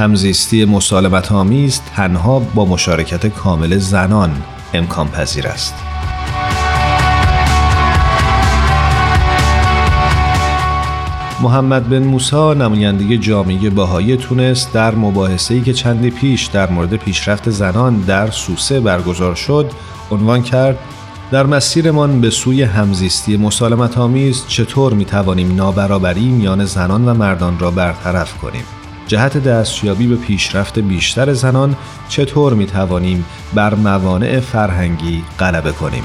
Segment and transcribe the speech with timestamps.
[0.00, 4.42] همزیستی مسالمت آمیز تنها با مشارکت کامل زنان
[4.74, 5.74] امکان پذیر است.
[11.42, 17.50] محمد بن موسا نماینده جامعه باهایی تونس در مباحثه‌ای که چندی پیش در مورد پیشرفت
[17.50, 19.70] زنان در سوسه برگزار شد
[20.10, 20.78] عنوان کرد
[21.30, 27.58] در مسیرمان به سوی همزیستی مسالمت آمیز چطور می توانیم نابرابری میان زنان و مردان
[27.58, 28.64] را برطرف کنیم
[29.10, 31.76] جهت دستیابی به پیشرفت بیشتر زنان
[32.08, 36.04] چطور می توانیم بر موانع فرهنگی غلبه کنیم؟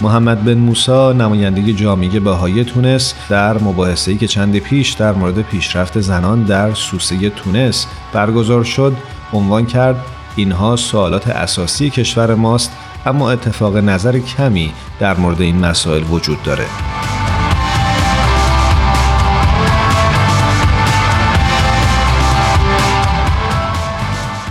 [0.00, 6.00] محمد بن موسا نماینده جامعه بهایی تونس در مباحثه‌ای که چند پیش در مورد پیشرفت
[6.00, 8.96] زنان در سوسه تونس برگزار شد
[9.32, 10.04] عنوان کرد
[10.36, 12.70] اینها سوالات اساسی کشور ماست
[13.06, 16.66] اما اتفاق نظر کمی در مورد این مسائل وجود داره.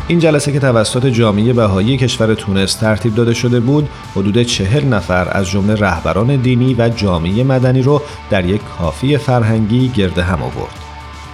[0.07, 5.27] این جلسه که توسط جامعه بهایی کشور تونس ترتیب داده شده بود حدود چهل نفر
[5.31, 10.90] از جمله رهبران دینی و جامعه مدنی رو در یک کافی فرهنگی گرد هم آورد.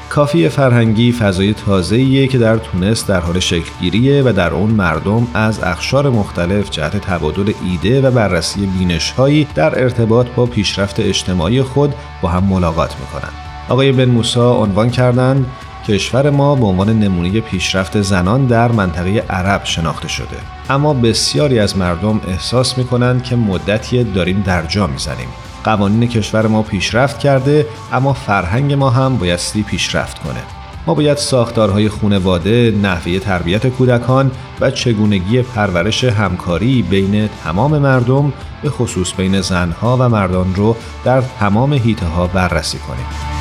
[0.09, 5.63] کافی فرهنگی فضای تازه‌ایه که در تونس در حال شکلگیریه و در اون مردم از
[5.63, 12.29] اخشار مختلف جهت تبادل ایده و بررسی بینشهایی در ارتباط با پیشرفت اجتماعی خود با
[12.29, 13.33] هم ملاقات می‌کنند.
[13.69, 15.45] آقای بن موسا عنوان کردند
[15.87, 20.37] کشور ما به عنوان نمونه پیشرفت زنان در منطقه عرب شناخته شده
[20.69, 25.27] اما بسیاری از مردم احساس می‌کنند که مدتی داریم در جا می‌زنیم
[25.67, 30.43] قوانین کشور ما پیشرفت کرده اما فرهنگ ما هم بایستی پیشرفت کنه
[30.87, 38.69] ما باید ساختارهای خونواده، نحوه تربیت کودکان و چگونگی پرورش همکاری بین تمام مردم به
[38.69, 43.36] خصوص بین زنها و مردان رو در تمام هیته ها بررسی کنیم.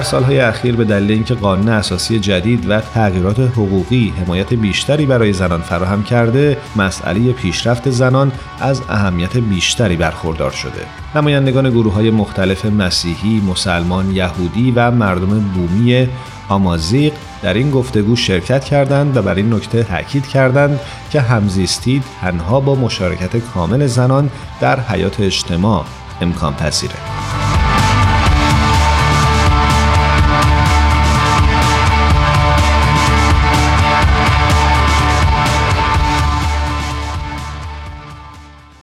[0.00, 5.32] در سالهای اخیر به دلیل اینکه قانون اساسی جدید و تغییرات حقوقی حمایت بیشتری برای
[5.32, 12.66] زنان فراهم کرده مسئله پیشرفت زنان از اهمیت بیشتری برخوردار شده نمایندگان گروه های مختلف
[12.66, 16.08] مسیحی، مسلمان، یهودی و مردم بومی
[16.48, 17.12] آمازیق
[17.42, 20.80] در این گفتگو شرکت کردند و بر این نکته تاکید کردند
[21.10, 24.30] که همزیستی تنها با مشارکت کامل زنان
[24.60, 25.84] در حیات اجتماع
[26.20, 27.19] امکان پذیره.